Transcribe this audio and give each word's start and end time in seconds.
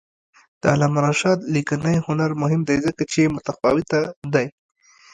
د 0.61 0.63
علامه 0.73 0.99
رشاد 1.07 1.39
لیکنی 1.55 1.95
هنر 2.07 2.31
مهم 2.41 2.61
دی 2.69 2.77
ځکه 2.85 3.03
چې 3.13 3.31
متفاوته 3.35 3.99
دی. 4.33 4.47